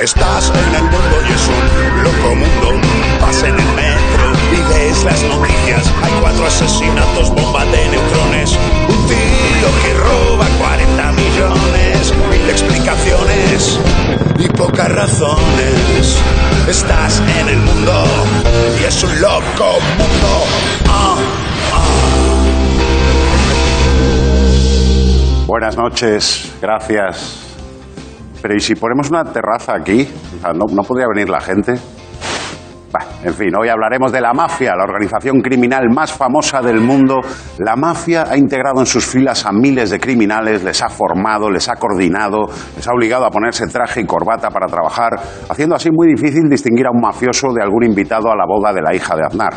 [0.00, 2.80] Estás en el mundo y es un loco mundo.
[3.20, 5.92] Vas en el metro y lees las noticias.
[6.04, 8.56] Hay cuatro asesinatos, bomba de neutrones.
[8.88, 12.14] Un tío que roba 40 millones.
[12.30, 13.80] Mil explicaciones
[14.38, 16.22] y pocas razones.
[16.68, 18.04] Estás en el mundo
[18.80, 20.44] y es un loco mundo.
[20.86, 21.16] Ah,
[25.48, 27.47] Buenas noches, gracias.
[28.40, 30.08] Pero ¿y si ponemos una terraza aquí?
[30.42, 31.74] ¿no, ¿No podría venir la gente?
[32.90, 37.20] Bah, en fin, hoy hablaremos de la mafia, la organización criminal más famosa del mundo.
[37.58, 41.68] La mafia ha integrado en sus filas a miles de criminales, les ha formado, les
[41.68, 42.46] ha coordinado,
[42.76, 46.86] les ha obligado a ponerse traje y corbata para trabajar, haciendo así muy difícil distinguir
[46.86, 49.52] a un mafioso de algún invitado a la boda de la hija de Aznar.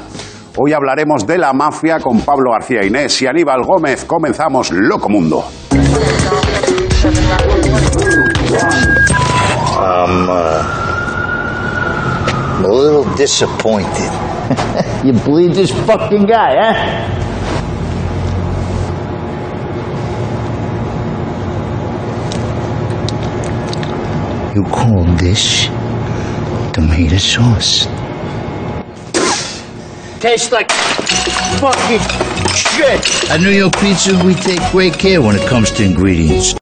[0.57, 4.03] Hoy hablaremos de la mafia con Pablo García Inés y Aníbal Gómez.
[4.03, 5.45] Comenzamos Loco Mundo.
[10.11, 10.59] I'm uh,
[12.65, 14.11] a little disappointed.
[15.05, 16.75] You believe this fucking guy, huh?
[24.53, 25.69] You call this
[26.71, 27.87] tomato sauce?
[30.19, 30.71] Tastes like
[31.59, 32.01] fucking
[32.53, 33.31] shit.
[33.31, 36.60] At New York Pizza, we take great care when it comes to ingredients.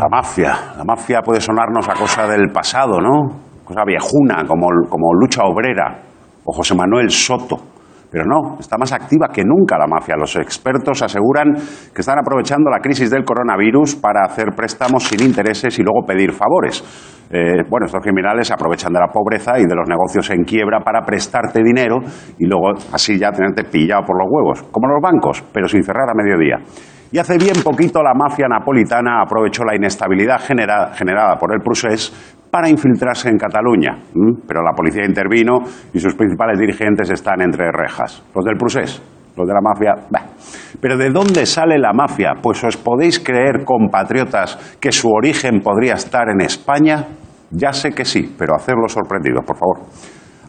[0.00, 0.54] La, mafia.
[0.78, 3.42] La mafia puede sonarnos a cosa del pasado, ¿no?
[3.62, 5.98] Cosa viejuna, como, como Lucha Obrera
[6.42, 7.58] o José Manuel Soto.
[8.10, 10.16] Pero no, está más activa que nunca la mafia.
[10.16, 11.52] Los expertos aseguran
[11.94, 16.32] que están aprovechando la crisis del coronavirus para hacer préstamos sin intereses y luego pedir
[16.32, 16.82] favores.
[17.30, 21.02] Eh, bueno, estos criminales aprovechan de la pobreza y de los negocios en quiebra para
[21.02, 21.98] prestarte dinero
[22.38, 26.08] y luego así ya tenerte pillado por los huevos, como los bancos, pero sin cerrar
[26.08, 26.56] a mediodía.
[27.12, 32.12] Y hace bien poquito la mafia napolitana aprovechó la inestabilidad genera- generada por el procés
[32.50, 33.98] para infiltrarse en Cataluña.
[34.46, 35.58] Pero la policía intervino
[35.92, 38.22] y sus principales dirigentes están entre rejas.
[38.34, 39.02] Los del procés,
[39.36, 39.94] los de la mafia.
[40.80, 42.34] Pero ¿de dónde sale la mafia?
[42.40, 47.06] Pues os podéis creer, compatriotas, que su origen podría estar en España.
[47.50, 49.78] Ya sé que sí, pero hacerlo sorprendidos, por favor.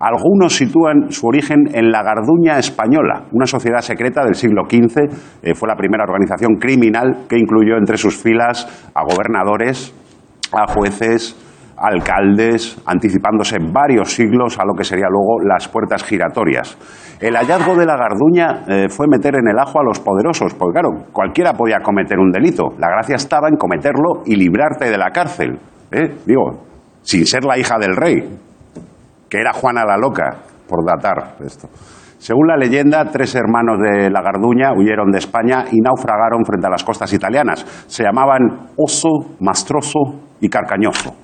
[0.01, 4.97] Algunos sitúan su origen en la Garduña española, una sociedad secreta del siglo XV.
[5.44, 9.94] eh, fue la primera organización criminal que incluyó entre sus filas a gobernadores,
[10.53, 11.38] a jueces,
[11.78, 16.78] alcaldes, anticipándose varios siglos a lo que sería luego las puertas giratorias.
[17.19, 20.79] El hallazgo de la Garduña eh, fue meter en el ajo a los poderosos, porque
[20.79, 22.69] claro, cualquiera podía cometer un delito.
[22.79, 25.59] La gracia estaba en cometerlo y librarte de la cárcel.
[25.91, 26.18] ¿eh?
[26.25, 26.66] Digo,
[27.03, 28.18] sin ser la hija del rey,
[29.31, 31.69] que era Juana la Loca, por datar esto.
[32.18, 36.69] Según la leyenda, tres hermanos de la Garduña huyeron de España y naufragaron frente a
[36.69, 37.66] las costas italianas.
[37.88, 40.00] Se llamaban Oso, Mastroso
[40.42, 41.16] y Carcañoso,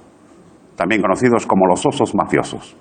[0.77, 2.77] también conocidos como los osos mafiosos.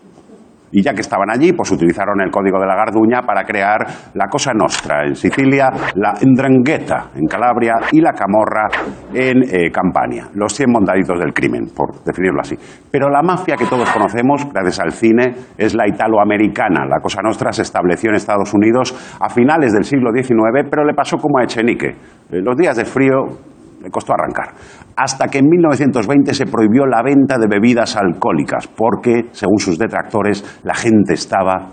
[0.77, 3.79] Y ya que estaban allí, pues utilizaron el código de la Garduña para crear
[4.13, 8.69] la Cosa Nostra en Sicilia, la Ndrangheta en Calabria y la Camorra
[9.15, 10.29] en eh, Campania.
[10.35, 12.57] Los 100 montaditos del crimen, por definirlo así.
[12.91, 16.85] Pero la mafia que todos conocemos, gracias al cine, es la italoamericana.
[16.85, 20.93] La Cosa Nostra se estableció en Estados Unidos a finales del siglo XIX, pero le
[20.93, 21.89] pasó como a Echenique.
[21.89, 23.56] Eh, Los días de frío
[23.87, 24.53] le costó arrancar.
[24.97, 30.61] Hasta que en 1920 se prohibió la venta de bebidas alcohólicas, porque, según sus detractores,
[30.65, 31.69] la gente estaba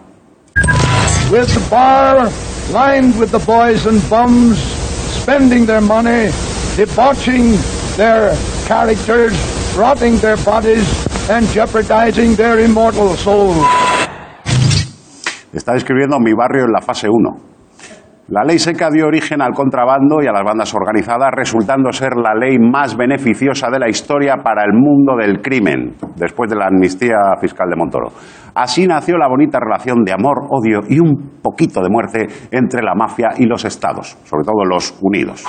[1.31, 2.29] with the bar
[2.72, 4.59] lined with the boys and bums,
[5.23, 6.29] spending their money,
[6.78, 7.57] debauching
[7.97, 8.35] their
[8.68, 9.34] characters,
[9.75, 10.85] rotting their bodies,
[11.31, 13.66] and jeopardizing their immortal souls.
[15.52, 17.53] Está describiendo mi barrio en la fase 1.
[18.29, 22.34] La ley seca dio origen al contrabando y a las bandas organizadas, resultando ser la
[22.34, 27.17] ley más beneficiosa de la historia para el mundo del crimen, después de la amnistía
[27.41, 28.13] fiscal de Montoro.
[28.56, 32.95] Así nació la bonita relación de amor, odio y un poquito de muerte entre la
[32.95, 35.44] mafia y los estados, sobre todo los unidos.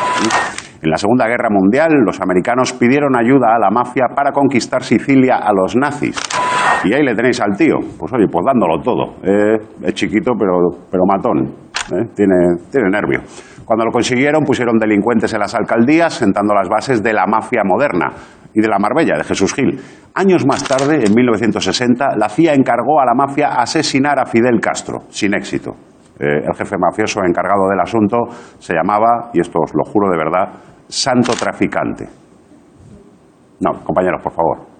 [0.85, 5.37] En la Segunda Guerra Mundial, los americanos pidieron ayuda a la mafia para conquistar Sicilia
[5.37, 6.15] a los nazis.
[6.85, 7.77] Y ahí le tenéis al tío.
[7.99, 9.15] Pues oye, pues dándolo todo.
[9.23, 11.47] Eh, es chiquito, pero, pero matón.
[11.91, 12.05] ¿eh?
[12.15, 12.37] Tiene,
[12.71, 13.21] tiene nervio.
[13.65, 18.09] Cuando lo consiguieron, pusieron delincuentes en las alcaldías, sentando las bases de la mafia moderna
[18.53, 19.81] y de la Marbella, de Jesús Gil.
[20.13, 25.05] Años más tarde, en 1960, la CIA encargó a la mafia asesinar a Fidel Castro,
[25.09, 25.75] sin éxito.
[26.21, 28.19] Eh, el jefe mafioso encargado del asunto
[28.59, 32.09] se llamaba, y esto os lo juro de verdad, Santo Traficante.
[33.61, 34.74] No, compañeros, por favor.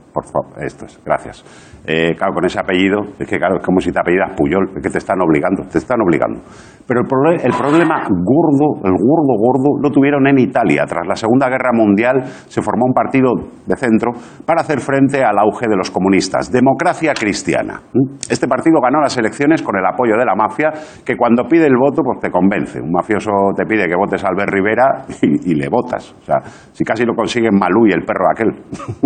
[0.00, 1.44] Por, favor, esto es, gracias.
[1.84, 4.82] Eh, claro, con ese apellido, es que claro, es como si te apellidas Puyol, es
[4.82, 6.40] que te están obligando, te están obligando.
[6.86, 10.84] Pero el, proble- el problema gordo, el gordo, gordo, lo tuvieron en Italia.
[10.86, 13.32] Tras la Segunda Guerra Mundial se formó un partido
[13.66, 14.12] de centro
[14.46, 17.80] para hacer frente al auge de los comunistas, Democracia Cristiana.
[17.92, 18.14] ¿Mm?
[18.30, 20.70] Este partido ganó las elecciones con el apoyo de la mafia,
[21.04, 22.80] que cuando pide el voto, pues te convence.
[22.80, 26.14] Un mafioso te pide que votes a Albert Rivera y, y le votas.
[26.20, 26.40] O sea,
[26.72, 28.50] si casi lo consiguen Malú y el perro aquel.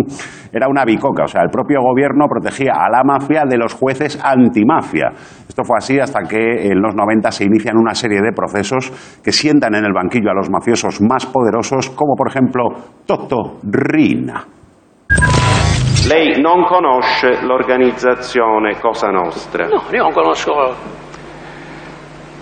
[0.53, 1.23] Era una bicoca.
[1.23, 5.11] O sea, el propio gobierno protegía a la mafia de los jueces antimafia.
[5.47, 8.91] Esto fue así hasta que en los 90 se inician una serie de procesos
[9.23, 12.69] que sientan en el banquillo a los mafiosos más poderosos, como por ejemplo
[13.05, 14.45] Toto Rina.
[16.07, 19.67] Lei non conosce l'organizzazione Cosa Nostra.
[19.67, 20.75] No, io non conosco.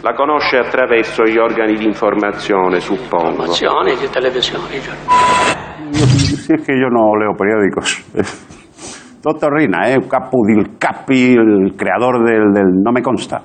[0.02, 3.30] La conosce attraverso gli organi di informazione, suppongo.
[3.30, 5.55] Informazioni di televisione.
[5.96, 8.04] Si es que yo no leo periódicos.
[9.22, 9.98] Toto Rina, ¿eh?
[10.08, 13.42] Capo del Capi, el creador del, del No me consta.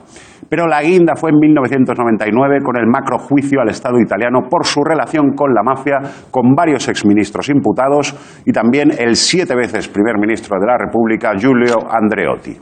[0.50, 5.32] Pero la guinda fue en 1999 con el macrojuicio al Estado italiano por su relación
[5.34, 5.98] con la mafia,
[6.30, 11.78] con varios exministros imputados y también el siete veces primer ministro de la República, Giulio
[11.88, 12.56] Andreotti.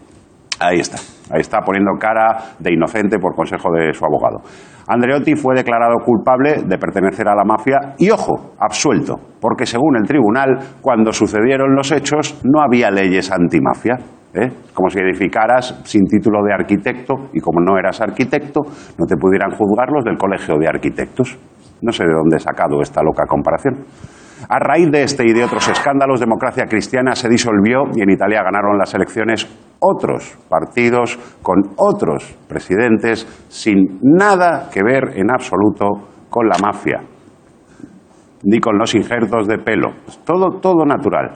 [0.60, 0.98] Ahí está,
[1.34, 4.42] ahí está poniendo cara de inocente por consejo de su abogado.
[4.88, 10.08] Andreotti fue declarado culpable de pertenecer a la mafia y, ojo, absuelto, porque según el
[10.08, 13.98] tribunal, cuando sucedieron los hechos no había leyes antimafia.
[14.32, 14.48] ¿eh?
[14.72, 18.62] Como si edificaras sin título de arquitecto y como no eras arquitecto,
[18.98, 21.38] no te pudieran juzgar los del Colegio de Arquitectos.
[21.82, 23.84] No sé de dónde he sacado esta loca comparación.
[24.48, 28.42] A raíz de este y de otros escándalos, Democracia Cristiana se disolvió y en Italia
[28.42, 29.46] ganaron las elecciones
[29.80, 35.86] otros partidos con otros presidentes sin nada que ver en absoluto
[36.28, 37.00] con la mafia,
[38.44, 39.90] ni con los injertos de pelo.
[40.24, 41.30] Todo, todo natural.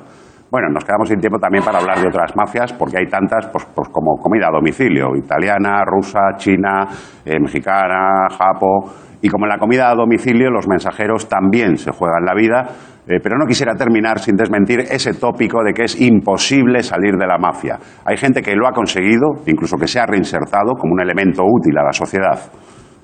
[0.52, 3.64] Bueno, nos quedamos sin tiempo también para hablar de otras mafias, porque hay tantas pues,
[3.74, 6.86] pues como comida a domicilio, italiana, rusa, china,
[7.24, 8.92] eh, mexicana, japo.
[9.22, 12.68] Y como en la comida a domicilio, los mensajeros también se juegan la vida.
[13.04, 17.26] Eh, pero no quisiera terminar sin desmentir ese tópico de que es imposible salir de
[17.26, 17.76] la mafia.
[18.04, 21.76] Hay gente que lo ha conseguido, incluso que se ha reinsertado como un elemento útil
[21.78, 22.38] a la sociedad.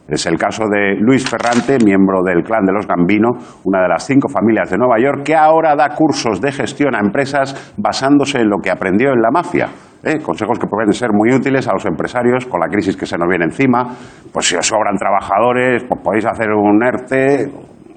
[0.06, 3.28] Es el caso de Luis Ferrante, miembro del clan de los Gambino,
[3.64, 7.00] una de las cinco familias de Nueva York, que ahora da cursos de gestión a
[7.00, 9.68] empresas basándose en lo que aprendió en la mafia.
[10.02, 10.18] ¿eh?
[10.22, 13.28] Consejos que pueden ser muy útiles a los empresarios con la crisis que se nos
[13.28, 13.84] viene encima.
[14.32, 17.50] Pues si os sobran trabajadores, pues podéis hacer un ERTE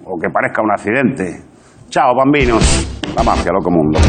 [0.04, 1.51] o que parezca un accidente.
[1.92, 2.88] Chao, bambinos.
[3.18, 4.00] La mafia, loco mundo.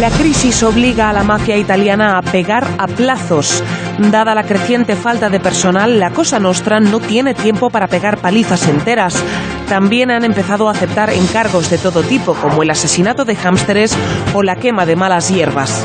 [0.00, 3.62] La crisis obliga a la mafia italiana a pegar a plazos.
[3.98, 8.66] Dada la creciente falta de personal, la Cosa Nostra no tiene tiempo para pegar palizas
[8.66, 9.22] enteras.
[9.68, 13.94] También han empezado a aceptar encargos de todo tipo, como el asesinato de hámsteres
[14.32, 15.84] o la quema de malas hierbas.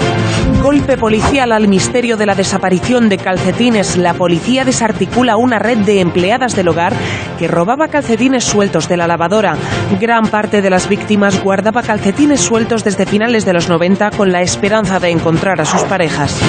[0.61, 3.95] Golpe policial al misterio de la desaparición de calcetines.
[3.95, 6.93] La policía desarticula una red de empleadas del hogar
[7.39, 9.55] que robaba calcetines sueltos de la lavadora.
[9.99, 14.41] Gran parte de las víctimas guardaba calcetines sueltos desde finales de los 90 con la
[14.41, 16.39] esperanza de encontrar a sus parejas.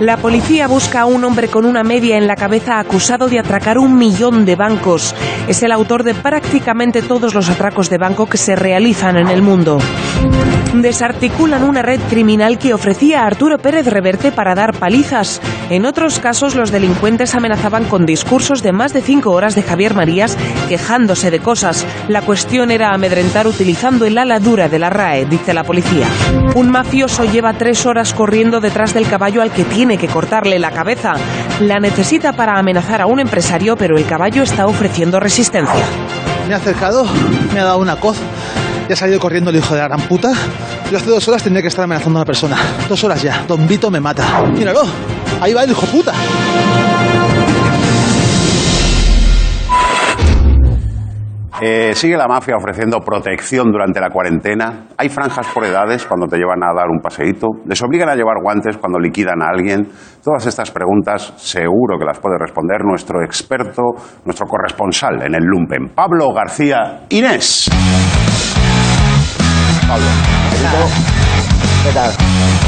[0.00, 3.76] La policía busca a un hombre con una media en la cabeza acusado de atracar
[3.76, 5.14] un millón de bancos.
[5.46, 9.42] Es el autor de prácticamente todos los atracos de banco que se realizan en el
[9.42, 9.78] mundo.
[10.74, 15.40] Desarticulan una red criminal que ofrecía a Arturo Pérez Reverte para dar palizas.
[15.70, 19.94] En otros casos, los delincuentes amenazaban con discursos de más de cinco horas de Javier
[19.94, 20.36] Marías
[20.68, 21.86] quejándose de cosas.
[22.08, 26.06] La cuestión era amedrentar utilizando el ala dura de la RAE, dice la policía.
[26.54, 30.70] Un mafioso lleva tres horas corriendo detrás del caballo al que tiene que cortarle la
[30.70, 31.14] cabeza.
[31.60, 35.84] La necesita para amenazar a un empresario, pero el caballo está ofreciendo resistencia.
[36.48, 37.06] Me ha acercado,
[37.52, 38.18] me ha dado una coz
[38.90, 40.32] y ha salido corriendo el hijo de la gran puta.
[40.90, 42.56] Yo hace dos horas tenía que estar amenazando a una persona.
[42.88, 43.44] Dos horas ya.
[43.46, 44.42] Don Vito me mata.
[44.52, 44.82] Míralo.
[45.40, 46.12] Ahí va el hijo puta.
[51.62, 54.88] Eh, sigue la mafia ofreciendo protección durante la cuarentena.
[54.96, 57.46] Hay franjas por edades cuando te llevan a dar un paseíto.
[57.66, 59.86] Les obligan a llevar guantes cuando liquidan a alguien.
[60.24, 63.82] Todas estas preguntas seguro que las puede responder nuestro experto,
[64.24, 67.70] nuestro corresponsal en el Lumpen, Pablo García Inés.
[69.90, 70.06] Pablo,
[71.82, 72.12] ¿Qué tal?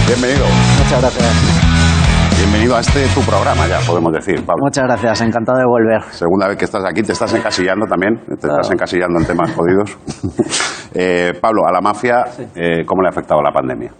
[0.09, 0.45] bienvenido.
[0.77, 2.37] Muchas gracias.
[2.37, 4.65] Bienvenido a este tu programa, ya podemos decir, Pablo.
[4.65, 6.03] Muchas gracias, encantado de volver.
[6.11, 9.97] Segunda vez que estás aquí, te estás encasillando también, te estás encasillando en temas jodidos.
[10.95, 12.23] Eh, Pablo, a la mafia,
[12.55, 13.91] eh, ¿cómo le ha afectado la pandemia?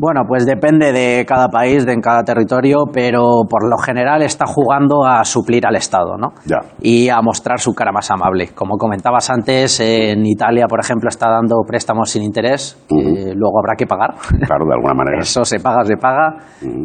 [0.00, 4.46] Bueno, pues depende de cada país, de en cada territorio, pero por lo general está
[4.46, 6.28] jugando a suplir al Estado, ¿no?
[6.46, 6.60] Ya.
[6.80, 8.50] Y a mostrar su cara más amable.
[8.54, 13.74] Como comentabas antes, en Italia, por ejemplo, está dando préstamos sin interés, que luego habrá
[13.76, 14.14] que pagar.
[14.46, 15.18] Claro, de alguna manera.
[15.20, 16.36] Eso se paga, se paga.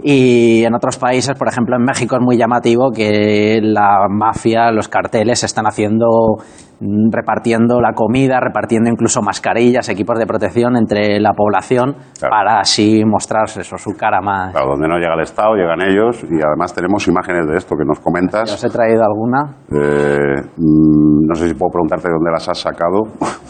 [0.02, 4.88] Y en otros países, por ejemplo, en México es muy llamativo que la mafia, los
[4.88, 6.08] carteles están haciendo
[7.12, 12.32] repartiendo la comida, repartiendo incluso mascarillas, equipos de protección entre la población Claro.
[12.32, 14.52] para así mostrarse eso, su cara más.
[14.52, 17.86] Claro, donde no llega el Estado, llegan ellos y además tenemos imágenes de esto que
[17.86, 18.52] nos comentas.
[18.54, 19.44] ¿Os he traído alguna?
[19.72, 23.04] Eh, mm, no sé si puedo preguntarte dónde las has sacado.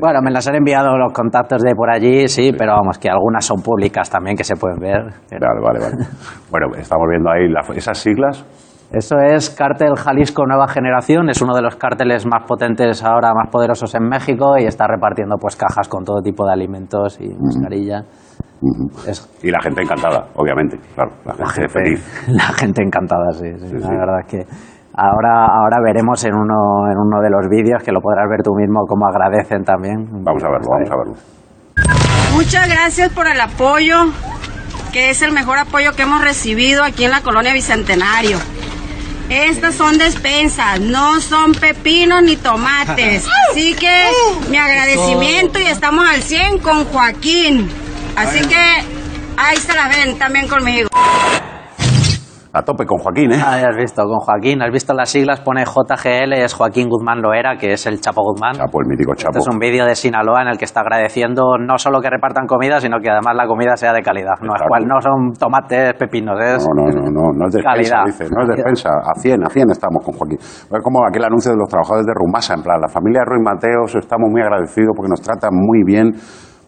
[0.00, 3.44] Bueno, me las han enviado los contactos de por allí, sí, pero vamos, que algunas
[3.44, 5.02] son públicas también que se pueden ver.
[5.28, 6.06] Pero Vale, vale, vale.
[6.50, 8.44] Bueno, estamos viendo ahí la- esas siglas.
[8.96, 13.48] Eso es Cártel Jalisco Nueva Generación, es uno de los cárteles más potentes ahora, más
[13.50, 18.04] poderosos en México y está repartiendo pues cajas con todo tipo de alimentos y mascarillas.
[19.06, 20.78] Es Y la gente encantada, obviamente.
[20.94, 22.24] Claro, la gente, la gente, feliz.
[22.28, 23.96] la gente encantada, sí, sí, Sí, la sí.
[23.96, 24.38] verdad es que
[24.96, 28.54] ahora, ahora veremos en uno, en uno de los vídeos que lo podrás ver tú
[28.54, 30.06] mismo cómo agradecen también.
[30.22, 31.14] Vamos a verlo, vamos a verlo.
[32.36, 33.96] Muchas gracias por el apoyo,
[34.92, 38.38] que es el mejor apoyo que hemos recibido aquí en la colonia Bicentenario.
[39.34, 43.26] Estas son despensas, no son pepinos ni tomates.
[43.50, 43.92] Así que
[44.48, 47.68] mi agradecimiento y estamos al 100 con Joaquín.
[48.14, 48.64] Así que
[49.36, 50.88] ahí se la ven también conmigo.
[52.56, 53.38] A tope con Joaquín, ¿eh?
[53.44, 57.56] Ah, has visto, con Joaquín, has visto las siglas, pone JGL, es Joaquín Guzmán Loera,
[57.58, 58.52] que es el Chapo Guzmán.
[58.54, 59.38] Chapo, el mítico Chapo.
[59.38, 62.46] Este es un vídeo de Sinaloa en el que está agradeciendo no solo que repartan
[62.46, 64.38] comida, sino que además la comida sea de calidad.
[64.40, 67.74] No, es cual, no son tomates, pepinos, es No, no, no, no, no es defensa,
[67.74, 68.04] calidad.
[68.06, 68.88] dice, no es defensa.
[69.02, 70.38] A 100, a 100 estamos con Joaquín.
[70.38, 73.96] Es como aquel anuncio de los trabajadores de Rumasa, en plan, la familia Ruiz Mateos
[73.96, 76.14] estamos muy agradecidos porque nos tratan muy bien.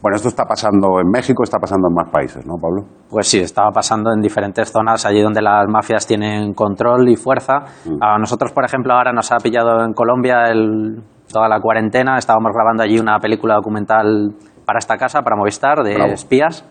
[0.06, 2.84] Bueno, esto está pasando en México, está pasando en más países, ¿no, Pablo?
[3.10, 7.54] Pues sí, estaba pasando en diferentes zonas, allí donde las mafias tienen control y fuerza.
[7.84, 8.00] Mm.
[8.00, 12.18] A nosotros, por ejemplo, ahora nos ha pillado en Colombia el- toda la cuarentena.
[12.18, 14.30] Estábamos grabando allí una película documental
[14.64, 16.12] para esta casa, para Movistar, de Bravo.
[16.12, 16.64] espías.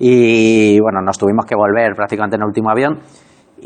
[0.00, 2.98] Y bueno, nos tuvimos que volver prácticamente en el último avión.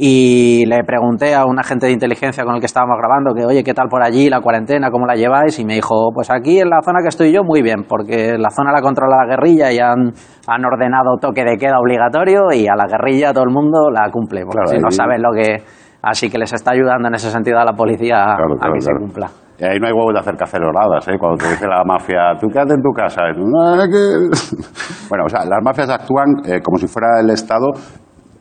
[0.01, 3.65] Y le pregunté a un agente de inteligencia con el que estábamos grabando que, oye,
[3.65, 4.93] ¿qué tal por allí la cuarentena?
[4.93, 5.59] ¿Cómo la lleváis?
[5.59, 8.51] Y me dijo, pues aquí en la zona que estoy yo, muy bien, porque la
[8.51, 10.13] zona la controla la guerrilla y han,
[10.47, 14.43] han ordenado toque de queda obligatorio y a la guerrilla todo el mundo la cumple,
[14.45, 15.65] porque Claro, si no saben lo que...
[16.01, 18.75] Así que les está ayudando en ese sentido a la policía a- Claro, a claro,
[18.75, 19.27] que se cumpla.
[19.59, 21.19] Y ahí no hay huevos de hacer caceroladas, ¿eh?
[21.19, 23.23] Cuando te dice la mafia, tú quédate en tu casa.
[23.29, 24.31] Y tú, "No, es que-".
[25.11, 27.67] Bueno, o sea, las mafias actúan eh, como si fuera el Estado.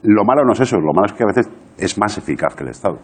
[0.03, 2.63] Lo malo no es eso, lo malo es que a veces es más eficaz que
[2.63, 2.97] el Estado.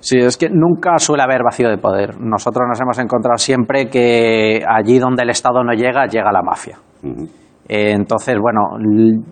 [0.00, 2.20] Sí, es que nunca suele haber vacío de poder.
[2.20, 6.78] Nosotros nos hemos encontrado siempre que allí donde el Estado no llega, llega la mafia.
[7.68, 8.60] Eh, entonces, bueno,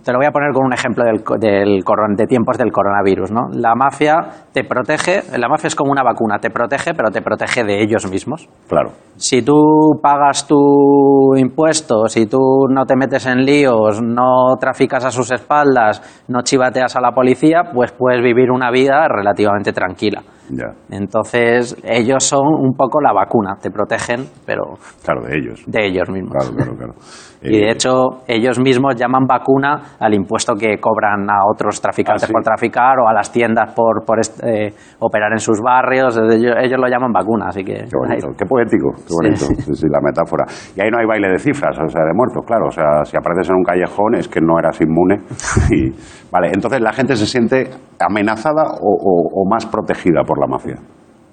[0.04, 3.32] te lo voy a poner con un ejemplo del, del coron- de tiempos del coronavirus.
[3.32, 3.48] ¿no?
[3.52, 4.16] La mafia
[4.52, 8.10] te protege, la mafia es como una vacuna, te protege, pero te protege de ellos
[8.10, 8.46] mismos.
[8.68, 8.90] Claro.
[9.16, 9.54] Si tú
[10.02, 12.38] pagas tu impuesto, si tú
[12.70, 17.62] no te metes en líos, no traficas a sus espaldas, no chivateas a la policía,
[17.72, 20.22] pues puedes vivir una vida relativamente tranquila.
[20.50, 20.72] Ya.
[20.90, 24.74] Entonces, ellos son un poco la vacuna, te protegen, pero
[25.04, 25.62] Claro, de ellos.
[25.66, 26.32] de ellos mismos.
[26.32, 26.92] Claro, claro, claro.
[27.42, 32.24] Y de Eh, hecho, ellos mismos llaman vacuna al impuesto que cobran a otros traficantes
[32.24, 32.32] Ah, sí.
[32.32, 36.16] por traficar o a las tiendas por, por eh, operar en sus barrios.
[36.16, 37.74] Ellos, ellos lo llaman vacuna, así que.
[37.74, 40.44] Qué bonito, qué poético, qué bonito, sí, sí, la metáfora.
[40.74, 42.66] Y ahí no hay baile de cifras, o sea, de muertos, claro.
[42.68, 45.18] O sea, si apareces en un callejón es que no eras inmune.
[45.70, 45.90] Y,
[46.32, 47.68] vale, entonces la gente se siente
[48.00, 50.76] amenazada o, o- o más protegida por la mafia.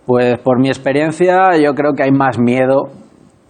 [0.06, 2.90] Pues por mi experiencia, yo creo que hay más miedo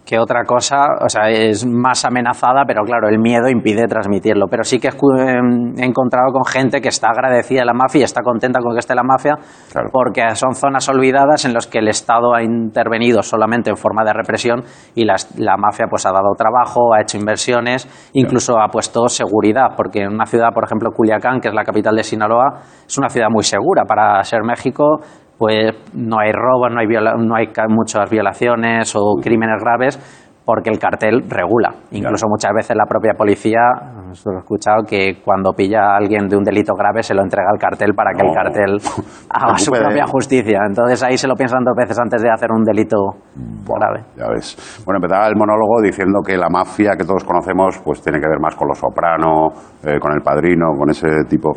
[0.06, 4.48] que otra cosa, o sea, es más amenazada, pero claro, el miedo impide transmitirlo.
[4.50, 8.04] Pero sí que he em, encontrado con gente que está agradecida de la mafia y
[8.04, 9.36] está contenta con que esté la mafia,
[9.72, 9.88] Claro.
[9.94, 14.12] porque son zonas olvidadas en las que el Estado ha intervenido solamente en forma de
[14.12, 19.08] represión y las- la mafia pues ha dado trabajo, ha hecho inversiones, incluso ha puesto
[19.08, 22.98] seguridad, porque en una ciudad, por ejemplo, Culiacán, que es la capital de Sinaloa, es
[22.98, 25.00] una ciudad muy segura para ser México
[25.44, 30.00] pues no hay robos, no hay, viola- no hay muchas violaciones o crímenes graves
[30.46, 31.70] porque el cartel regula.
[31.92, 33.60] Incluso muchas veces la propia policía,
[34.26, 37.50] lo he escuchado, que cuando pilla a alguien de un delito grave se lo entrega
[37.52, 38.78] al cartel para que el cartel
[39.30, 40.60] haga su propia justicia.
[40.68, 42.98] Entonces ahí se lo piensan dos veces antes de hacer un delito
[43.66, 44.04] grave.
[44.18, 44.84] Ya ves.
[44.86, 48.40] Bueno, empezaba el monólogo diciendo que la mafia que todos conocemos pues tiene que ver
[48.42, 49.48] más con los soprano,
[49.84, 51.52] eh, con el padrino, con ese tipo.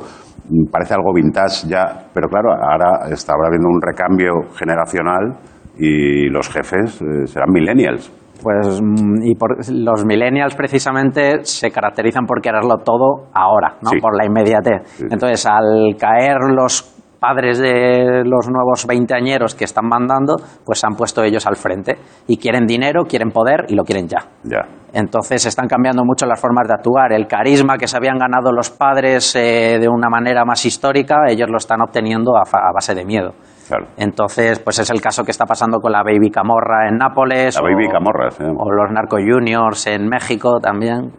[0.70, 5.36] Parece algo vintage ya, pero claro, ahora está habiendo un recambio generacional
[5.78, 8.10] y los jefes eh, serán millennials.
[8.42, 13.90] Pues mm, y por, los millennials precisamente se caracterizan por quererlo todo ahora, ¿no?
[13.90, 13.98] Sí.
[14.00, 15.00] Por la inmediatez.
[15.10, 16.95] Entonces, al caer los
[17.26, 21.96] padres de los nuevos veinteañeros que están mandando, pues se han puesto ellos al frente
[22.28, 24.18] y quieren dinero, quieren poder y lo quieren ya.
[24.44, 24.60] Ya.
[24.92, 27.12] Entonces están cambiando mucho las formas de actuar.
[27.12, 31.48] El carisma que se habían ganado los padres eh, de una manera más histórica, ellos
[31.50, 33.32] lo están obteniendo a, a base de miedo.
[33.68, 33.86] Claro.
[33.96, 37.56] Entonces, pues es el caso que está pasando con la Baby Camorra en Nápoles.
[37.56, 38.44] La o- Baby Camorras, ¿eh?
[38.56, 41.10] O los Narco Juniors en México también.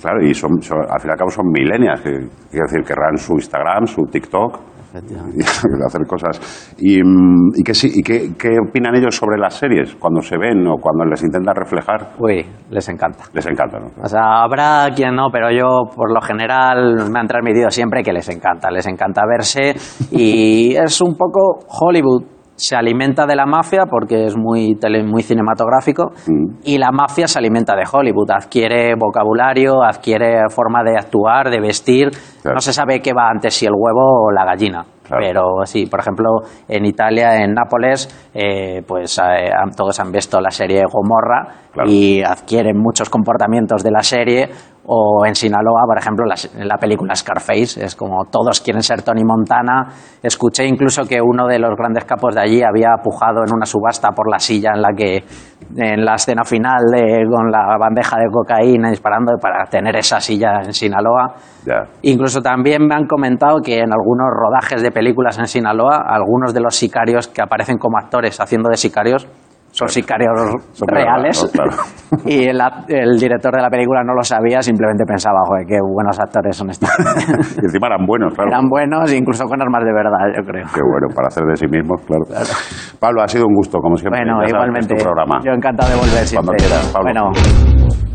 [0.00, 2.10] Claro, y son, son- al fin y al cabo son milenias, que
[2.50, 4.58] quiero decir, querrán su Instagram, su TikTok,
[5.38, 6.74] y hacer cosas.
[6.78, 9.94] ¿Y, mm, y, qué, sí- y qué, qué opinan ellos sobre las series?
[9.96, 13.24] Cuando se ven o cuando les intentan reflejar, Uy, les encanta.
[13.32, 13.86] les encanta, ¿no?
[14.02, 18.12] O sea, habrá quien no, pero yo por lo general me han transmitido siempre que
[18.12, 19.74] les encanta, les encanta verse
[20.10, 22.24] y es un poco Hollywood.
[22.62, 26.58] Se alimenta de la mafia porque es muy, tele- muy cinematográfico Mm.
[26.64, 28.30] y la mafia se alimenta de Hollywood.
[28.30, 32.10] Adquiere vocabulario, adquiere forma de actuar, de vestir.
[32.40, 32.54] Claro.
[32.54, 34.84] No se sabe qué va antes, si el huevo o la gallina.
[35.02, 35.24] Claro.
[35.26, 36.28] Pero sí, por ejemplo,
[36.68, 41.90] en Italia, en Nápoles, eh, pues eh, todos han visto la serie Gomorra Claro.
[41.90, 44.48] y adquieren muchos comportamientos de la serie.
[44.84, 49.02] O en Sinaloa, por ejemplo, la, en la película Scarface, es como todos quieren ser
[49.02, 49.86] Tony Montana.
[50.20, 54.10] Escuché incluso que uno de los grandes capos de allí había pujado en una subasta
[54.10, 55.24] por la silla en la que,
[55.76, 60.60] en la escena final, de- con la bandeja de cocaína disparando para tener esa silla
[60.64, 61.34] en Sinaloa.
[62.02, 66.60] Incluso también me han comentado que en algunos rodajes de películas en Sinaloa, algunos de
[66.60, 69.28] los sicarios que aparecen como actores haciendo de sicarios
[69.72, 70.30] son sicarios
[70.72, 71.42] Son reales.
[71.52, 71.72] verdad, ¿no?
[71.76, 71.82] Claro.
[72.28, 76.20] Y el, el director de la película no lo sabía, simplemente pensaba, joder, qué buenos
[76.20, 76.88] actores son estos.
[77.56, 78.50] Y encima eran buenos, claro.
[78.50, 80.66] Eran buenos, incluso con armas de verdad, yo creo.
[80.74, 82.22] Qué bueno, para hacer de sí mismos, claro.
[83.00, 84.20] Pablo, ha sido un gusto, como siempre.
[84.20, 84.94] Bueno, igualmente.
[84.94, 85.40] Tu programa.
[85.42, 86.56] Yo encantado de volver Cuando siempre.
[86.58, 87.32] quieras, Pablo.
[87.32, 88.11] Bueno.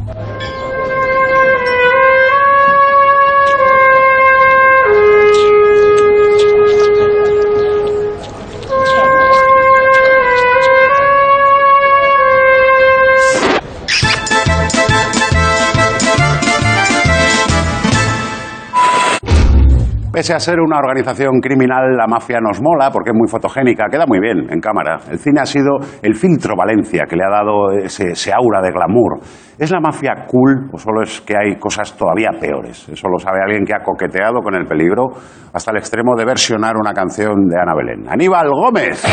[20.17, 24.05] Pese a ser una organización criminal, la mafia nos mola porque es muy fotogénica, queda
[24.07, 24.97] muy bien en cámara.
[25.11, 28.71] El cine ha sido el filtro Valencia que le ha dado ese, ese aura de
[28.71, 29.19] glamour.
[29.59, 32.89] ¿Es la mafia cool o solo es que hay cosas todavía peores?
[32.89, 35.05] Eso lo sabe alguien que ha coqueteado con el peligro
[35.53, 38.09] hasta el extremo de versionar una canción de Ana Belén.
[38.09, 39.03] Aníbal Gómez.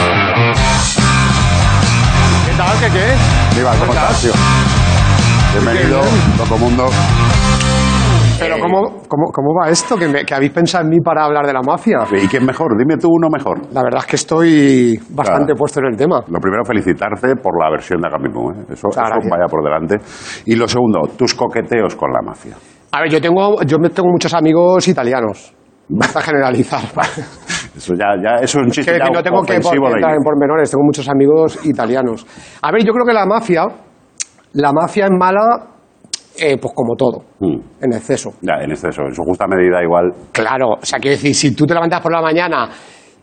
[2.46, 2.78] ¿Qué tal?
[2.80, 3.12] ¿Qué qué?
[3.52, 4.32] Aníbal, ¿cómo estás, tío?
[5.52, 6.00] Bienvenido,
[6.38, 6.88] todo mundo.
[8.44, 9.96] Pero ¿cómo, cómo, cómo va esto?
[9.96, 11.98] ¿Que, me- que habéis pensado en mí para hablar de la mafia?
[12.12, 12.76] ¿Y quién mejor?
[12.78, 13.58] Dime tú uno mejor.
[13.72, 15.58] La verdad es que estoy bastante Claro.
[15.58, 16.20] puesto en el tema.
[16.28, 18.60] Lo primero, felicitarte por la versión de Agamemnon.
[18.60, 18.72] ¿eh?
[18.74, 19.96] Eso, vaya por delante.
[20.46, 22.54] Y lo segundo, tus coqueteos con la mafia.
[22.92, 25.54] A ver, yo tengo, yo tengo muchos amigos italianos.
[25.88, 26.80] Basta generalizar.
[27.76, 30.22] Eso ya, ya eso es un chiste que, ya que no tengo que entrar en
[30.22, 32.24] pormenores, tengo muchos amigos italianos.
[32.62, 33.66] A ver, yo creo que la mafia,
[34.52, 35.66] la mafia es mala,
[36.38, 37.56] eh, pues como todo, Mm.
[37.84, 38.30] en exceso.
[38.42, 40.12] Ya, en exceso, en su justa medida igual.
[40.32, 42.68] Claro, o sea, quiero decir, si tú te levantas por la mañana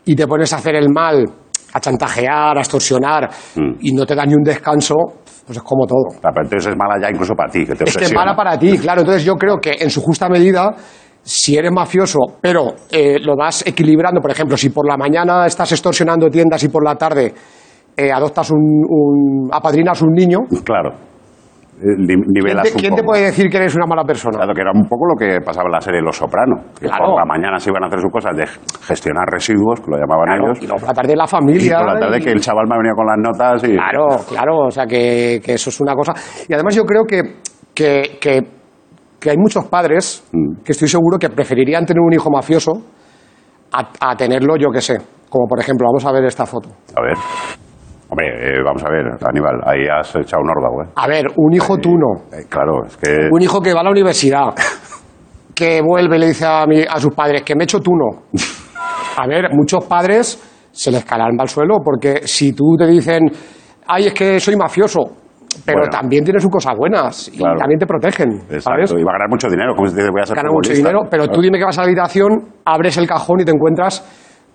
[0.04, 1.24] y te pones a hacer el mal,
[1.74, 3.72] a chantajear, a extorsionar, Mm.
[3.80, 4.94] y no te da ni un descanso,
[5.46, 6.06] pues es como todo.
[6.22, 8.34] Ah, pero entonces es mala ya incluso para ti, que te Es que es mala
[8.36, 9.00] para ti, claro.
[9.00, 10.74] Entonces yo creo que en su justa medida,
[11.22, 15.70] si eres mafioso, pero eh, lo vas equilibrando, por ejemplo, si por la mañana estás
[15.72, 17.32] extorsionando tiendas y por la tarde
[17.96, 20.90] eh, adoptas un, un- apadrinas un niño, Claro.
[21.82, 24.38] Eh, ¿quién, te, quién puede decir que eres una mala persona?
[24.38, 26.60] Claro, que era un poco lo que pasaba en la serie Los Sopranos.
[26.78, 27.06] Que Claro.
[27.06, 28.46] por la mañana se iban a hacer sus cosas de
[28.86, 30.62] gestionar residuos, que lo llamaban Claro, ellos.
[30.62, 31.78] y luego por la tarde la Y familia.
[31.78, 33.72] por la tarde y- que el chaval me ha venido con las notas y...
[33.74, 36.12] Claro, claro, o sea que, que eso es una cosa.
[36.48, 37.22] Y además yo creo que,
[37.74, 38.40] que, que,
[39.18, 40.62] que hay muchos padres Mm.
[40.64, 42.72] que estoy seguro que preferirían tener un hijo mafioso
[43.72, 44.98] a, a tenerlo, yo que sé.
[45.28, 46.68] Como por ejemplo, vamos a ver esta foto.
[46.94, 47.14] A ver.
[48.12, 50.92] Hombre, eh, vamos a ver, Aníbal, ahí has echado un órdago, ¿eh?
[50.96, 52.24] A ver, un hijo tú no.
[52.36, 53.28] Eh, Claro, es que...
[53.30, 54.52] Un hijo que va a la universidad,
[55.54, 58.24] que vuelve y le dice a, mi- a sus padres que me echo tú no.
[59.16, 63.22] A ver, muchos padres se les alma al suelo porque si tú te dicen,
[63.86, 65.00] ay, es que soy mafioso,
[65.64, 65.90] pero Bueno.
[65.90, 67.56] también tiene sus cosas buenas y Claro.
[67.56, 68.90] también te protegen, ¿sabes?
[68.90, 70.52] Exacto, y va a ganar mucho dinero, como si te dice, voy a ser Ganas
[70.52, 72.30] mucho dinero, pero tú dime que vas a la habitación,
[72.66, 74.02] abres el cajón y te encuentras,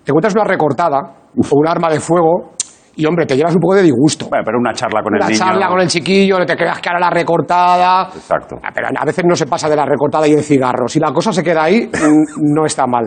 [0.04, 0.98] te encuentras una recortada
[1.36, 2.52] o un arma de fuego
[2.98, 4.26] y, hombre, te llevas un poco de disgusto.
[4.28, 5.38] Bueno, pero una charla con el Una niño...
[5.38, 8.08] charla con el chiquillo, no te creas que ahora la recortada.
[8.12, 8.56] Exacto.
[8.62, 10.88] Ah, Pero a veces no se pasa de la recortada y el cigarro.
[10.88, 13.04] Si la cosa se queda ahí, mm, no está mal.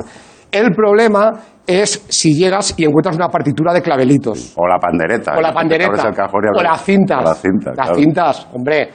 [0.49, 1.31] El problema
[1.71, 4.53] es si llegas y encuentras una partitura de clavelitos.
[4.57, 5.37] O la pandereta.
[5.37, 5.87] O la pandereta.
[5.91, 7.19] abres el cajón y O las cintas.
[7.19, 7.77] O las cintas.
[7.77, 7.95] Las claro.
[7.95, 8.89] cintas, hombre.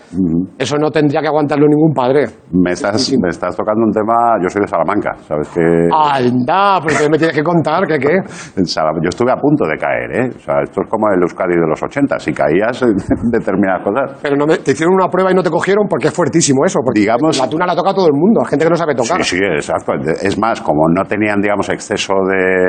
[0.58, 2.24] Eso no tendría que aguantarlo ningún padre.
[2.52, 4.36] Me estás, me estás tocando un tema.
[4.42, 5.48] Yo soy de Salamanca, ¿sabes?
[5.48, 5.60] Que
[5.92, 8.16] Anda, porque me tienes que contar que qué.
[8.56, 10.30] yo estuve a punto de caer, ¿eh?
[10.36, 12.18] O sea, esto es como el Euskadi de los 80.
[12.18, 12.94] Si caías en
[13.30, 14.18] determinadas cosas.
[14.22, 16.80] Pero no me- te hicieron una prueba y no te cogieron porque es fuertísimo eso.
[16.84, 19.22] Porque Digamos- la tuna la toca todo el mundo, hay gente que no sabe tocar.
[19.24, 19.92] Sí, sí, exacto.
[20.22, 22.65] Es más, como no tenían, digamos, exceso de,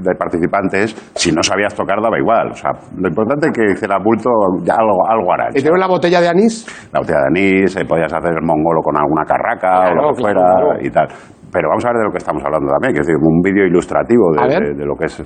[0.00, 2.50] de participantes, si no sabías tocar daba igual.
[2.52, 4.30] O sea, lo importante es que hiciera bulto,
[4.68, 5.48] algo, algo hará.
[5.50, 6.66] ¿Te dieron la botella de anís?
[6.92, 10.14] La botella de anís, eh, podías hacer el mongolo con alguna carraca Claro, o lo
[10.14, 10.86] que claro, fuera claro.
[10.86, 11.08] y tal.
[11.52, 13.64] Pero vamos a ver de lo que estamos hablando también, que es decir, un vídeo
[13.66, 15.22] ilustrativo de, de- de lo que es.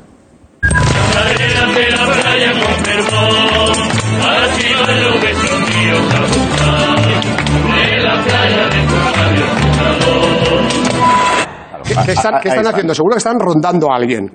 [11.89, 12.71] ¿Qué, qué están, qué Ahí están está.
[12.71, 12.95] haciendo?
[12.95, 14.31] Seguro que están rondando a alguien.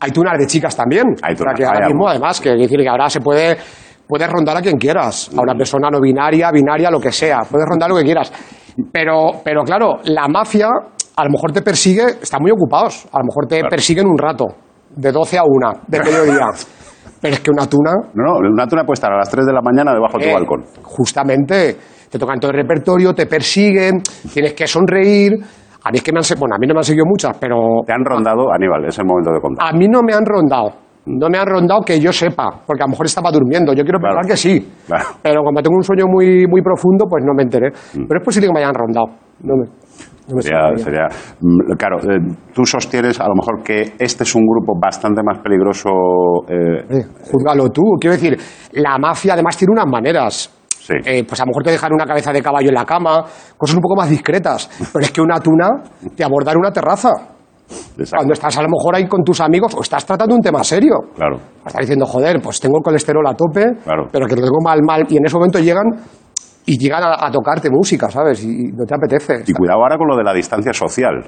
[0.00, 1.04] Hay tunas de chicas también.
[1.22, 3.56] Hay tunas, que ahora mismo, además, que decir que ahora se puede,
[4.06, 5.30] puedes rondar a quien quieras.
[5.36, 7.38] A una persona no binaria, binaria, lo que sea.
[7.50, 8.32] Puedes rondar lo que quieras.
[8.92, 10.68] Pero, pero claro, la mafia
[11.16, 13.06] a lo mejor te persigue, están muy ocupados.
[13.12, 14.46] A lo mejor te persiguen un rato,
[14.94, 16.46] de 12 a 1, de mediodía.
[17.20, 19.52] Pero es que una tuna, No, no, una tuna puede estar a las 3 de
[19.52, 20.64] la mañana debajo de tu Eh, balcón.
[20.82, 21.76] Justamente,
[22.08, 24.00] te tocan todo el repertorio, te persiguen,
[24.32, 25.32] tienes que sonreír.
[25.84, 27.82] A mí es que me han, bueno, a mí no me han seguido muchas, pero
[27.86, 29.66] Te han rondado, Aníbal, es el momento de contar.
[29.68, 30.70] a mí no me han rondado.
[31.06, 33.72] No me han rondado que yo sepa, porque a lo mejor estaba durmiendo.
[33.72, 34.60] Yo quiero pensar que sí.
[34.86, 35.04] Claro.
[35.22, 37.70] Pero como tengo un sueño muy, muy profundo, pues no me enteré.
[37.94, 39.06] Pero es posible que me hayan rondado.
[39.42, 39.64] No me,
[40.28, 41.08] no Sería, sería-
[41.40, 42.18] mm, claro, eh,
[42.54, 45.88] tú sostienes a lo mejor que este es un grupo bastante más peligroso.
[46.46, 47.82] eh, Eh, júzgalo tú.
[47.98, 48.36] Quiero decir,
[48.74, 50.59] la mafia además tiene unas maneras.
[50.80, 50.94] Sí.
[51.04, 53.22] Eh, pues a lo mejor te dejan una cabeza de caballo en la cama,
[53.56, 54.68] cosas un poco más discretas.
[54.92, 55.68] Pero es que una tuna
[56.16, 57.10] te abordar una terraza.
[57.98, 60.64] exacto, Cuando estás a lo mejor ahí con tus amigos o estás tratando un tema
[60.64, 60.94] serio.
[61.14, 61.36] Claro.
[61.64, 64.08] Estás diciendo, joder, pues tengo el colesterol a tope, Claro.
[64.10, 65.04] pero que lo tengo mal, mal.
[65.08, 65.84] Y en ese momento llegan
[66.66, 68.42] y llegan a, a tocarte música, ¿sabes?
[68.42, 69.44] Y no te apetece.
[69.46, 71.22] Y cuidado ahora con lo de la distancia social.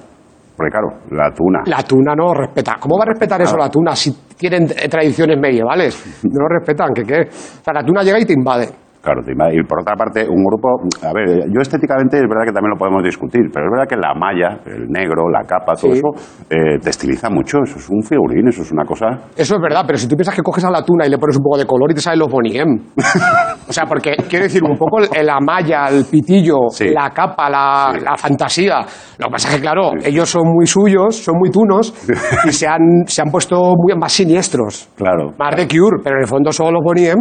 [0.57, 1.61] Porque claro, la tuna.
[1.67, 2.77] La tuna no respeta.
[2.79, 6.21] ¿Cómo va a respetar eso la tuna si tienen tradiciones medievales?
[6.25, 7.21] No lo respetan, ¿qué qué?
[7.23, 8.69] O sea, la tuna llega y te invade.
[9.03, 10.79] Claro, y por otra parte, un grupo.
[11.03, 13.97] A ver, yo estéticamente es verdad que también lo podemos discutir, pero es verdad que
[13.97, 15.99] la malla, el negro, la capa, todo Sí.
[15.99, 16.09] eso,
[16.49, 17.59] eh, te estiliza mucho.
[17.65, 19.07] Eso es un figurín, eso es una cosa.
[19.37, 21.37] Eso es verdad, pero si tú piensas que coges a la tuna y le pones
[21.37, 22.79] un poco de color y te salen los boniem.
[23.69, 26.91] O sea, porque quiero decir, un poco la malla, el pitillo, Sí.
[26.91, 28.05] la capa, la, Sí.
[28.05, 28.77] la fantasía.
[29.19, 31.95] Lo que pasa es que, claro, ellos son muy suyos, son muy tunos
[32.47, 34.91] y se han, se han puesto muy más siniestros.
[34.97, 35.31] Claro.
[35.39, 37.17] Más de Cure, pero en el fondo son los boniem.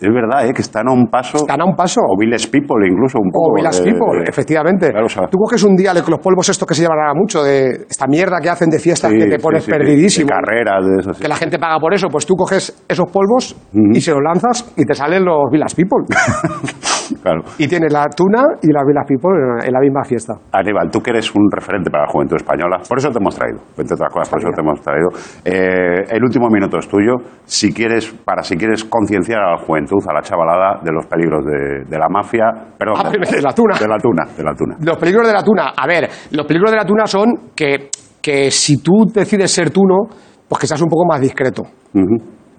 [0.00, 0.52] Es verdad, ¿eh?
[0.54, 1.38] que están a un paso.
[1.38, 2.00] Están a un paso.
[2.00, 3.50] O Village People, incluso un poco.
[3.50, 4.90] O Village de- People, de- efectivamente.
[4.90, 7.42] Claro, o sea- Tú coges un día los polvos estos que se llaman ahora mucho,
[7.42, 10.26] de esta mierda que hacen de fiestas Sí, que te pones sí, sí, perdidísimo.
[10.28, 11.18] De carreras, de esas.
[11.18, 14.72] que la gente paga por eso, pues tú coges esos polvos y se los lanzas
[14.76, 16.04] y te salen los Village People.
[17.22, 17.42] Claro.
[17.58, 20.34] y tienes la tuna y las Village People en- la misma fiesta.
[20.52, 23.58] Aníbal, tú que eres un referente para la juventud española, por eso te hemos traído,
[23.76, 25.08] entre otras cosas, por eso te hemos traído.
[25.44, 29.98] Eh, el último minuto es tuyo, si quieres, para si quieres concienciar a la juventud,
[30.08, 32.46] a la chavalada, de los peligros de, de la mafia,
[32.78, 33.74] perdón, Ah, de la tuna.
[33.78, 34.76] de la tuna, de la tuna.
[34.80, 35.72] Los peligros de la tuna.
[35.76, 37.88] A ver, los peligros de la tuna son que,
[38.20, 40.08] que si tú decides ser tuno,
[40.48, 41.62] pues que seas un poco más discreto.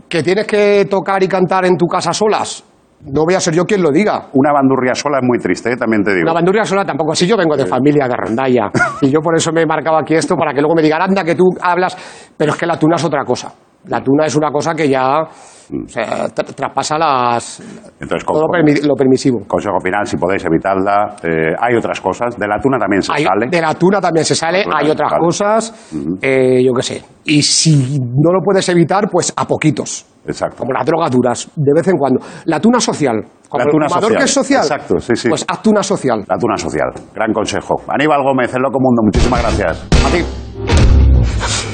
[0.08, 2.64] Que tienes que tocar y cantar en tu casa solas.
[3.06, 4.28] No voy a ser yo quien lo diga.
[4.34, 6.24] Una bandurria sola es muy triste, eh, también te digo.
[6.24, 7.16] Una bandurria sola tampoco.
[7.16, 8.70] Si yo vengo de familia de rondalla.
[9.02, 11.24] Y yo por eso me he marcado aquí esto, para que luego me digan, anda,
[11.24, 11.96] que tú hablas.
[12.36, 13.54] Pero es que la tuna es otra cosa.
[13.86, 17.60] La tuna es una cosa que ya o sea, tra- traspasa las,
[18.00, 19.40] Entonces, todo permi- lo permisivo.
[19.48, 23.24] consejo final, si podéis evitarla, eh, hay otras cosas, de la tuna también se Hay-
[23.24, 23.48] sale.
[23.52, 25.22] de la tuna también se sale, tuna hay otras sale.
[25.24, 25.92] cosas,
[26.24, 27.04] eh, yo qué sé.
[27.26, 30.08] Y si no lo puedes evitar, pues a poquitos.
[30.26, 30.58] Exacto.
[30.58, 32.20] Como las drogas duras, de vez en cuando.
[32.46, 33.24] La tuna social.
[33.48, 34.18] Como La tuna el social.
[34.18, 34.62] que es social.
[34.64, 35.30] Exacto, sí, sí.
[35.30, 36.24] Pues haz tuna social.
[36.28, 37.76] La tuna social, gran consejo.
[37.88, 39.88] Aníbal Gómez, el Loco Mundo, muchísimas gracias.
[40.04, 41.69] A ti.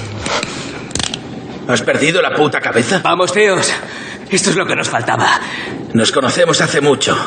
[1.67, 3.01] ¿Has perdido la puta cabeza?
[3.03, 3.71] Vamos, tíos.
[4.29, 5.39] Esto es lo que nos faltaba.
[5.93, 7.17] Nos conocemos hace mucho.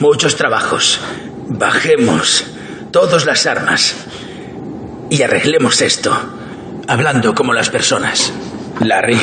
[0.00, 1.00] Muchos trabajos.
[1.48, 2.44] Bajemos
[2.90, 3.94] todas las armas.
[5.08, 6.16] Y arreglemos esto.
[6.88, 8.32] Hablando como las personas.
[8.80, 9.20] Larry,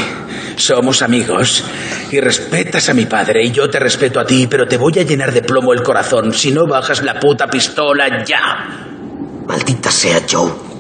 [0.56, 1.64] somos amigos.
[2.12, 5.04] Y respetas a mi padre y yo te respeto a ti, pero te voy a
[5.04, 8.88] llenar de plomo el corazón si no bajas la puta pistola ya.
[9.46, 10.71] Maldita sea, Joe.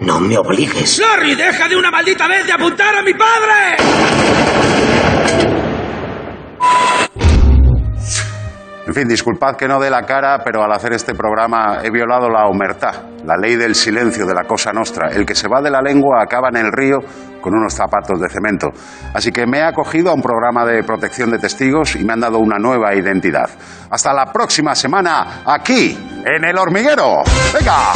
[0.00, 0.98] No me obligues.
[0.98, 3.76] Larry, deja de una maldita vez de apuntar a mi padre.
[8.86, 12.30] En fin, disculpad que no dé la cara, pero al hacer este programa he violado
[12.30, 15.10] la omertá, la ley del silencio de la cosa nostra.
[15.10, 16.96] El que se va de la lengua acaba en el río
[17.42, 18.68] con unos zapatos de cemento.
[19.12, 22.20] Así que me he acogido a un programa de protección de testigos y me han
[22.20, 23.50] dado una nueva identidad.
[23.90, 27.24] Hasta la próxima semana, aquí, en El Hormiguero.
[27.52, 27.92] ¡Venga!